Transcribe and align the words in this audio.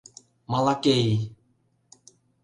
Малакей. 0.51 1.09